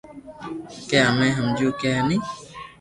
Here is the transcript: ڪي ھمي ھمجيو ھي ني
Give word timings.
ڪي 0.89 0.99
ھمي 1.07 1.29
ھمجيو 1.37 1.69
ھي 1.81 1.93
ني 2.07 2.17